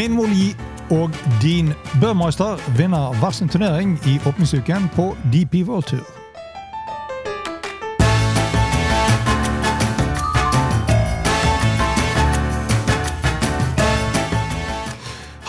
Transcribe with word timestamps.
Min 0.00 0.14
Moli 0.16 0.54
og 0.90 1.10
din 1.42 1.74
Burmeister 2.00 2.56
vinner 2.76 3.12
hver 3.20 3.34
sin 3.36 3.48
turnering 3.48 3.98
i 4.08 4.14
åpningsuken 4.26 4.86
på 4.94 5.10
DP 5.32 5.68
World 5.68 5.84
Tour. 5.90 6.06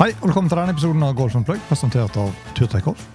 Hei, 0.01 0.11
og 0.19 0.27
velkommen 0.27 0.49
til 0.49 0.57
denne 0.57 0.75
episoden 0.75 1.07
av 1.07 1.15
Golf 1.15 1.39
Plug, 1.45 1.63
presentert 1.69 2.19
av 2.19 2.35
Turtek 2.51 2.83
Golf. 2.83 3.07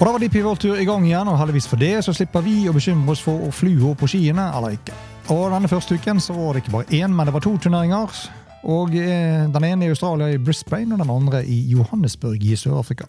Og 0.00 0.06
Da 0.06 0.10
var 0.10 0.18
DP 0.18 0.42
World 0.42 0.66
Tour 0.66 0.82
i 0.82 0.84
gang 0.84 1.06
igjen, 1.06 1.30
og 1.30 1.38
heldigvis 1.38 1.70
for 1.70 1.78
det 1.78 2.00
så 2.02 2.12
slipper 2.12 2.42
vi 2.42 2.64
å 2.66 2.74
bekymre 2.74 3.14
oss 3.14 3.22
for 3.22 3.54
flua 3.54 3.94
på 3.94 4.10
skiene 4.10 4.50
eller 4.50 4.80
ikke. 4.80 4.98
Og 5.30 5.52
Denne 5.54 5.70
første 5.70 5.94
uken 5.94 6.18
så 6.18 6.34
var 6.34 6.52
det 6.54 6.64
ikke 6.64 6.80
bare 6.80 7.04
én, 7.04 7.14
men 7.14 7.30
det 7.30 7.38
var 7.38 7.46
to 7.46 7.54
turneringer. 7.54 8.24
Og 8.64 8.94
eh, 8.96 9.44
Den 9.52 9.64
ene 9.64 9.86
i 9.86 9.92
Australia 9.92 10.32
i 10.32 10.40
Brisbane, 10.40 10.94
og 10.94 11.02
den 11.02 11.10
andre 11.10 11.44
i 11.44 11.60
Johannesburg 11.70 12.42
i 12.44 12.56
Sør-Afrika. 12.56 13.04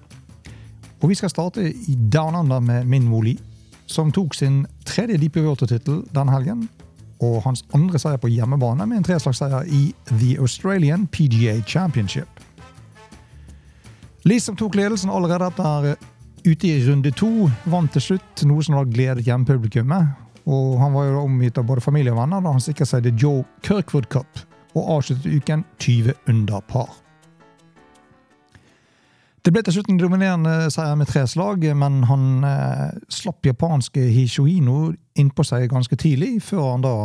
Og 1.02 1.10
Vi 1.10 1.16
skal 1.16 1.30
starte 1.30 1.64
i 1.64 1.96
Down 1.96 2.36
Under 2.36 2.60
med 2.60 2.86
Min 2.86 3.08
Woli, 3.12 3.38
som 3.88 4.12
tok 4.12 4.34
sin 4.36 4.66
tredje 4.86 5.18
Deep 5.18 5.38
World 5.38 5.58
Tour-tittel 5.58 6.04
den 6.16 6.30
helgen 6.30 6.70
og 7.24 7.44
hans 7.46 7.64
andre 7.74 8.00
seier 8.00 8.20
på 8.20 8.28
hjemmebane 8.28 8.88
med 8.90 8.98
en 8.98 9.06
treslagsseier 9.08 9.70
i 9.72 9.94
The 10.10 10.36
Australian 10.42 11.06
PGA 11.08 11.62
Championship. 11.68 12.28
Lee 14.26 14.42
som 14.42 14.58
tok 14.58 14.76
ledelsen 14.76 15.14
allerede 15.14 15.48
etter 15.48 15.96
ute 16.46 16.68
i 16.68 16.82
runde 16.90 17.12
to, 17.16 17.48
vant 17.70 17.94
til 17.94 18.02
slutt, 18.02 18.44
noe 18.44 18.66
som 18.66 18.76
har 18.76 18.90
gledet 18.90 19.26
hjemmepublikummet. 19.26 20.12
Og 20.46 20.76
han 20.82 20.94
var 20.94 21.08
jo 21.08 21.24
omgitt 21.24 21.58
av 21.58 21.66
både 21.70 21.82
familie 21.82 22.14
og 22.14 22.20
venner 22.20 22.44
da 22.44 22.52
han 22.54 22.62
sikret 22.62 22.90
seg 22.90 23.06
The 23.06 23.14
Joe 23.16 23.46
Kirkwood 23.66 24.10
Cup 24.14 24.44
og 24.76 24.92
avsluttet 24.98 25.40
uken 25.40 25.66
20 25.80 26.14
under 26.30 26.62
par. 26.68 26.92
Det 29.46 29.54
ble 29.54 29.62
til 29.62 29.76
slutt 29.76 29.92
en 29.94 30.00
dominerende 30.02 30.72
seier 30.74 30.96
med 30.98 31.06
tre 31.06 31.22
slag, 31.30 31.62
men 31.78 32.00
han 32.10 32.46
eh, 32.50 32.96
slapp 33.14 33.46
japanske 33.46 34.08
Hishoino 34.10 34.90
innpå 35.22 35.46
seg 35.46 35.68
ganske 35.70 35.98
tidlig, 36.02 36.40
før 36.42 36.72
han 36.72 36.86
da 36.86 36.96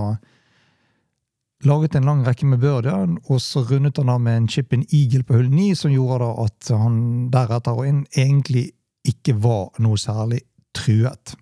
laget 1.68 1.98
en 1.98 2.08
lang 2.08 2.22
rekke 2.24 2.48
med 2.48 2.62
birdier, 2.62 3.12
og 3.28 3.42
så 3.44 3.60
rundet 3.68 4.00
han 4.00 4.08
da 4.08 4.16
med 4.16 4.38
en 4.38 4.48
chip 4.48 4.72
in 4.72 4.86
eagle 4.88 5.26
på 5.28 5.36
hull 5.36 5.50
9, 5.52 5.74
som 5.82 5.92
gjorde 5.92 6.22
da 6.24 6.30
at 6.46 6.72
han 6.80 6.96
deretter 7.34 7.76
og 7.76 7.90
inn 7.90 8.02
egentlig 8.16 8.70
ikke 9.04 9.36
var 9.44 9.76
noe 9.84 10.00
særlig 10.00 10.40
truet. 10.76 11.36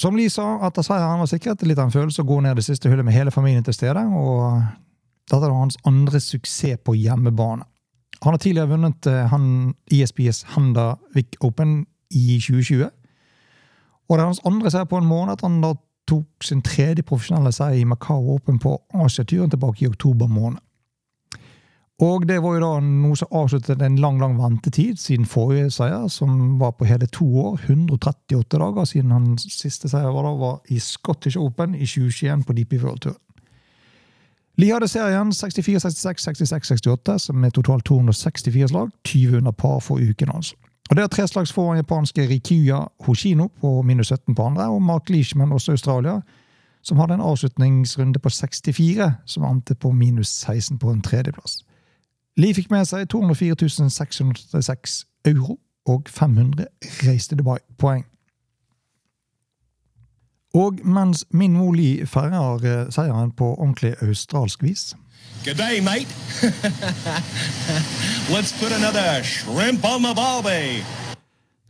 Som 0.00 0.16
Lee 0.16 0.32
sa, 0.32 0.54
etter 0.64 0.84
seieren 0.86 1.20
var 1.20 1.28
sikkert 1.28 1.60
litt 1.68 1.78
av 1.78 1.90
en 1.90 1.92
følelse 1.92 2.22
å 2.22 2.28
gå 2.28 2.38
ned 2.40 2.56
det 2.56 2.64
siste 2.64 2.88
hullet 2.88 3.04
med 3.04 3.12
hele 3.12 3.32
familien 3.34 3.64
til 3.66 3.76
stede, 3.76 4.00
og 4.00 4.62
dette 5.28 5.42
var 5.42 5.58
hans 5.58 5.76
andre 5.88 6.20
suksess 6.24 6.80
på 6.86 6.94
hjemmebane. 6.96 7.66
Han 8.24 8.34
har 8.36 8.40
tidligere 8.40 8.72
vunnet 8.72 9.08
uh, 9.08 9.26
han, 9.32 9.74
ISBs 9.92 10.42
Handavik 10.54 11.36
Open 11.44 11.82
i 12.12 12.38
2020. 12.40 12.88
Og 14.08 14.16
det 14.16 14.22
er 14.22 14.28
hans 14.28 14.42
andre 14.48 14.72
seier 14.72 14.88
på 14.88 15.00
en 15.00 15.08
måned 15.08 15.36
at 15.36 15.44
han 15.46 15.60
da 15.62 15.74
tok 16.10 16.44
sin 16.44 16.64
tredje 16.64 17.04
profesjonelle 17.06 17.52
seier 17.54 17.80
i 17.80 17.88
Macau 17.88 18.34
Open 18.34 18.58
på 18.60 18.74
Asiaturen 19.04 19.52
tilbake 19.52 19.84
i 19.84 19.88
oktober 19.88 20.28
måned. 20.28 20.60
Og 22.00 22.24
det 22.24 22.38
var 22.40 22.54
jo 22.56 22.60
da 22.62 22.76
noe 22.80 23.16
som 23.18 23.28
avsluttet 23.36 23.82
en 23.84 23.98
lang 24.00 24.16
lang 24.22 24.38
ventetid 24.40 24.96
siden 24.96 25.26
forrige 25.28 25.68
seier, 25.74 26.06
som 26.08 26.56
var 26.60 26.72
på 26.78 26.88
hele 26.88 27.04
to 27.12 27.26
år. 27.42 27.58
138 27.66 28.56
dager 28.56 28.88
siden 28.88 29.12
hans 29.12 29.44
siste 29.52 29.90
seier 29.92 30.08
var 30.14 30.24
da 30.24 30.32
var 30.40 30.56
i 30.72 30.80
Scottish 30.80 31.36
Open 31.36 31.74
i 31.76 31.84
2021 31.84 32.46
på 32.48 32.56
DP 32.56 32.78
World 32.80 33.04
Tour. 33.04 33.18
Lee 34.56 34.72
hadde 34.72 34.88
serien 34.88 35.32
64, 35.32 35.80
66, 35.80 36.24
66, 36.24 36.72
68, 36.80 37.18
som 37.28 37.44
er 37.44 37.52
totalt 37.52 37.84
264 37.84 38.72
slag. 38.72 38.90
20 39.04 39.36
under 39.36 39.52
par 39.52 39.80
for 39.84 40.00
uken, 40.00 40.32
altså. 40.34 40.56
Og 40.90 40.96
Det 40.96 41.02
er 41.02 41.06
tre 41.06 41.28
slags 41.28 41.52
foran 41.52 41.76
japanske 41.76 42.26
Rikuya 42.28 42.80
Hoshino 43.06 43.48
på 43.60 43.82
minus 43.82 44.08
17 44.08 44.34
på 44.34 44.42
andre, 44.42 44.66
og 44.68 44.82
Mark 44.82 45.10
Leishman, 45.10 45.52
også 45.52 45.72
Australia, 45.72 46.20
som 46.82 46.98
hadde 46.98 47.14
en 47.14 47.20
avslutningsrunde 47.20 48.18
på 48.18 48.28
64, 48.28 49.14
som 49.26 49.44
endte 49.44 49.74
på 49.74 49.92
minus 49.92 50.28
16 50.28 50.78
på 50.78 50.90
en 50.90 51.02
tredjeplass. 51.02 51.60
Lee 52.40 52.54
fikk 52.56 52.70
med 52.72 52.86
seg 52.88 53.08
204 53.12 53.90
636 53.92 55.04
euro 55.28 55.58
og 55.86 56.06
500 56.08 56.64
reiste 57.04 57.36
Dubai-poeng. 57.36 58.06
Og 60.54 60.80
mens 60.84 61.26
Min 61.30 61.52
Moli 61.52 62.06
feirer 62.06 62.64
eh, 62.64 62.86
seieren 62.90 63.34
på 63.36 63.50
ordentlig 63.54 63.92
australsk 64.02 64.62
vis 64.62 64.94
Good 65.44 65.60
day, 65.60 65.80
mate. 65.84 66.08
Let's 68.34 68.52
put 68.60 68.72
another 68.72 69.22
shrimp 69.22 69.84
on 69.84 70.02
the 70.02 70.14
barbie. 70.16 70.84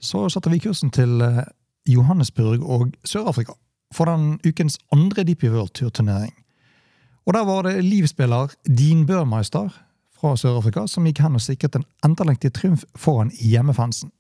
Så 0.01 0.29
satte 0.29 0.51
vi 0.51 0.59
kursen 0.59 0.91
til 0.91 1.21
eh, 1.21 1.43
Johannesburg 1.89 2.63
og 2.63 2.93
Sør-Afrika 3.05 3.53
for 3.95 4.05
den 4.05 4.39
ukens 4.47 4.79
andre 4.93 5.25
DP 5.25 5.45
World 5.45 5.75
Tour-turnering. 5.75 6.35
Og 7.27 7.35
Der 7.35 7.45
var 7.45 7.63
det 7.63 7.85
livspiller 7.85 8.55
Dean 8.79 9.07
Burmeister 9.07 9.90
fra 10.21 10.37
Sør-Afrika 10.37 10.87
som 10.89 11.07
gikk 11.09 11.23
hen 11.25 11.39
og 11.39 11.45
sikret 11.45 11.79
en 11.79 11.87
etterlengtet 12.05 12.55
triumf 12.57 12.85
foran 12.99 13.33
hjemmefansen. 13.41 14.13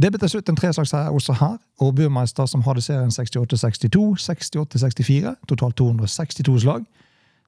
Det 0.00 0.12
ble 0.12 0.20
til 0.22 0.30
slutt 0.36 0.48
en 0.48 0.56
treslagsseier 0.56 1.12
også 1.12 1.34
her, 1.40 1.56
og 1.82 1.94
Burmeister, 1.98 2.46
som 2.46 2.62
hadde 2.64 2.82
serien 2.84 3.10
68-62, 3.10 4.22
68-64, 4.22 5.34
totalt 5.50 5.76
262 5.76 6.60
slag, 6.62 6.84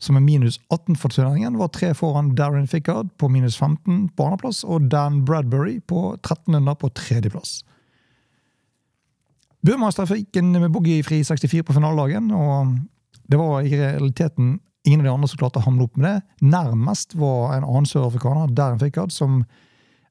som 0.02 0.18
er 0.18 0.24
minus 0.24 0.58
18 0.66 0.98
for 0.98 1.14
turneringen, 1.14 1.58
var 1.60 1.70
tre 1.70 1.92
foran 1.94 2.32
Darren 2.34 2.66
Fickard 2.68 3.12
på 3.18 3.30
minus 3.30 3.56
15 3.58 4.08
på 4.16 4.26
andreplass, 4.26 4.64
og 4.64 4.90
Dan 4.90 5.22
Bradbury 5.24 5.78
på 5.86 6.16
1300 6.18 6.74
på 6.80 6.90
tredjeplass. 6.98 7.60
Burmeister 9.62 10.08
fikk 10.10 10.40
en 10.40 10.58
boogiefri 10.74 11.22
64 11.22 11.62
på 11.62 11.76
finaledagen, 11.76 12.32
og 12.34 12.74
det 13.30 13.38
var 13.38 13.62
i 13.62 13.78
realiteten 13.78 14.56
ingen 14.84 15.00
av 15.00 15.04
de 15.04 15.14
andre 15.14 15.28
som 15.30 15.40
klarte 15.40 15.60
å 15.60 15.66
hamle 15.66 15.86
opp 15.86 15.96
med 15.96 16.08
det. 16.08 16.46
Nærmest 16.52 17.16
var 17.18 17.56
en 17.56 17.66
annen 17.66 17.88
sørafrikaner, 17.88 18.52
Darren 18.56 18.80
Fickard, 18.82 19.12
som 19.14 19.42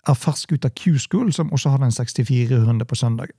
er 0.08 0.18
fersk 0.18 0.56
ut 0.56 0.66
av 0.66 0.74
Q-School, 0.78 1.32
som 1.34 1.52
også 1.54 1.74
hadde 1.74 1.90
en 1.90 1.96
64-runde 1.96 2.88
på 2.90 2.98
søndagen. 2.98 3.38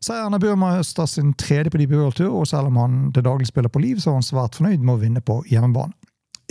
Seieren 0.00 0.34
er 0.34 0.40
Burma 0.40 0.78
Østers 0.80 1.18
sin 1.18 1.34
tredje 1.36 1.70
på 1.70 1.78
DP 1.78 1.92
World-tur, 1.92 2.32
og 2.32 2.46
selv 2.48 2.70
om 2.70 2.78
han 2.80 3.10
til 3.12 3.24
daglig 3.26 3.50
spiller 3.50 3.68
på 3.68 3.82
liv, 3.84 4.00
så 4.00 4.10
er 4.10 4.20
han 4.20 4.24
svært 4.24 4.56
fornøyd 4.56 4.80
med 4.80 4.94
å 4.94 5.02
vinne 5.02 5.20
på 5.20 5.42
hjemmebane. 5.50 5.92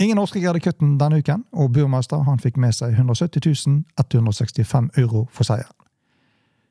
Ingen 0.00 0.16
norske 0.16 0.40
greide 0.40 0.62
cutten 0.64 0.94
denne 1.00 1.18
uken, 1.20 1.42
og 1.52 1.74
Burmeister 1.74 2.22
han 2.24 2.38
fikk 2.40 2.56
med 2.62 2.72
seg 2.72 2.94
170 2.94 3.82
165 3.98 4.92
euro 5.02 5.26
for 5.34 5.44
seieren. 5.44 5.79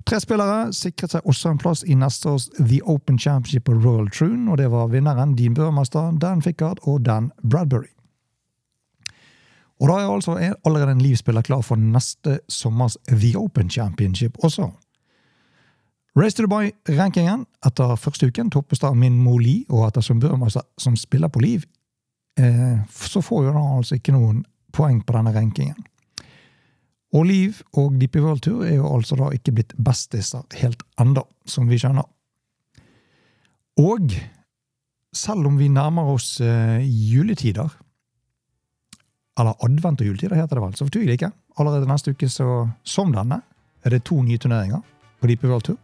Tre 0.08 0.20
spillere 0.24 0.74
sikret 0.74 1.14
seg 1.14 1.28
også 1.28 1.52
en 1.52 1.60
plass 1.62 1.84
i 1.84 1.96
neste 1.98 2.30
års 2.32 2.48
The 2.58 2.80
Open 2.88 3.20
Championship 3.20 3.66
på 3.68 3.76
Royal 3.78 4.10
Troon, 4.10 4.48
og 4.50 4.58
det 4.58 4.70
var 4.72 4.92
vinneren 4.94 5.36
Dean 5.38 5.54
Burmester, 5.54 6.12
Dan 6.22 6.42
Fickard 6.42 6.80
og 6.88 7.04
Dan 7.06 7.32
Bradbury. 7.44 7.92
Og 9.80 9.88
da 9.88 9.96
er 9.96 10.12
altså 10.12 10.36
allerede 10.66 10.92
en 10.92 11.02
livspiller 11.02 11.42
klar 11.42 11.62
for 11.64 11.80
neste 11.80 12.40
sommers 12.52 12.98
The 13.08 13.38
Open 13.40 13.70
Championship 13.70 14.38
også. 14.44 14.70
Race 16.20 16.36
to 16.36 16.44
Dubai-rankingen 16.44 17.46
etter 17.66 17.96
første 17.96 18.28
uken 18.28 18.50
toppes 18.52 18.82
av 18.84 18.98
Min 18.98 19.20
Moli, 19.24 19.64
og 19.70 19.88
etter 19.88 20.04
som 20.04 20.20
Burmeister 20.20 20.66
som 20.82 20.98
spiller 21.00 21.32
på 21.32 21.40
liv, 21.40 21.64
eh, 22.40 22.82
så 22.90 23.22
får 23.22 23.46
jo 23.46 23.54
han 23.54 23.78
altså 23.78 23.96
ikke 23.96 24.16
noen 24.16 24.44
poeng 24.74 25.00
på 25.06 25.16
denne 25.16 25.34
rankingen. 25.36 25.78
Og 27.14 27.26
Liv 27.26 27.62
og 27.74 27.96
DP 27.98 28.20
World 28.22 28.44
Tour 28.46 28.66
er 28.68 28.76
jo 28.78 28.90
altså 28.94 29.18
da 29.18 29.32
ikke 29.34 29.54
blitt 29.58 29.74
bestiser 29.82 30.44
helt 30.62 30.84
enda, 31.02 31.24
som 31.46 31.70
vi 31.70 31.80
kjenner. 31.82 32.06
Og 33.80 34.14
selv 35.16 35.48
om 35.50 35.58
vi 35.58 35.72
nærmer 35.74 36.12
oss 36.14 36.38
eh, 36.42 36.86
juletider, 36.86 37.72
eller 39.40 39.56
advent 39.66 40.02
og 40.02 40.08
juletider, 40.08 40.36
heter 40.36 40.60
det 40.60 40.64
vel. 40.64 40.76
Så 40.76 40.86
fortviler 40.86 41.16
ikke. 41.16 41.32
Allerede 41.58 41.88
neste 41.90 42.12
uke, 42.12 42.30
så, 42.30 42.68
som 42.84 43.14
denne, 43.16 43.42
er 43.84 43.96
det 43.96 44.04
to 44.06 44.22
nye 44.22 44.38
turneringer 44.38 44.84
på 45.22 45.28
DP 45.28 45.48
World 45.48 45.64
Tour. 45.64 45.80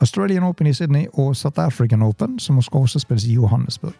Australian 0.00 0.42
Open 0.44 0.66
i 0.66 0.74
Sydney 0.76 1.06
og 1.14 1.36
South 1.36 1.60
African 1.60 2.02
Open, 2.02 2.38
som 2.38 2.60
skal 2.62 2.84
også 2.84 3.00
spilles 3.00 3.24
i 3.24 3.38
Johannesburg. 3.38 3.94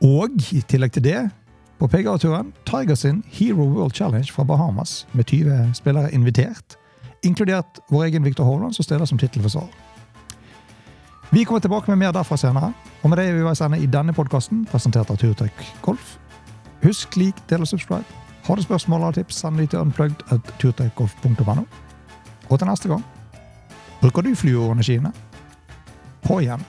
Og 0.00 0.30
i 0.54 0.62
tillegg 0.64 0.92
til 0.92 1.04
det, 1.04 1.18
på 1.80 1.88
PGA-turen, 1.88 2.52
Tiger 2.66 2.94
sin 2.94 3.22
Hero 3.26 3.64
World 3.64 3.92
Challenge 3.92 4.32
fra 4.32 4.44
Bahamas, 4.44 5.06
med 5.12 5.24
20 5.24 5.74
spillere 5.74 6.12
invitert, 6.12 6.76
inkludert 7.22 7.80
vår 7.88 8.04
egen 8.04 8.24
Victor 8.24 8.44
Hovland, 8.44 8.74
som 8.74 8.84
stiller 8.84 9.04
som 9.04 9.18
tittelforsvarer. 9.18 9.72
Vi 11.30 11.44
kommer 11.44 11.60
tilbake 11.60 11.90
med 11.90 11.96
mer 11.96 12.12
derfra 12.12 12.36
senere, 12.36 12.72
og 13.02 13.10
med 13.10 13.18
det 13.18 13.28
er 13.28 13.32
vi 13.32 13.44
veis 13.44 13.60
ende 13.60 13.78
i 13.78 13.86
denne 13.86 14.12
podkasten, 14.12 14.66
presentert 14.66 15.10
av 15.10 15.16
Turtrekk 15.16 15.64
Golf. 15.82 16.18
Husk, 16.82 17.16
lik, 17.16 17.34
del 17.50 17.64
og 17.64 17.68
subscribe. 17.68 18.04
Har 18.44 18.56
du 18.56 18.62
spørsmål 18.62 19.00
eller 19.00 19.12
tips, 19.12 19.40
send 19.40 19.58
de 19.58 19.66
til 19.66 19.78
unplugged.turtrekkgolf.no. 19.78 21.64
Og 22.48 22.58
til 22.58 22.68
neste 22.68 22.88
gang 22.88 23.04
bruker 24.00 24.22
du 24.22 24.34
fluorenergiene 24.34 25.12
på 26.26 26.40
igjen. 26.40 26.64